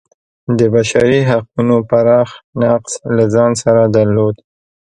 د 0.57 0.59
بشري 0.73 1.19
حقونو 1.29 1.77
پراخ 1.89 2.29
نقض 2.61 2.93
له 3.15 3.23
ځان 3.33 3.51
سره 3.63 3.83
درلود. 3.95 4.35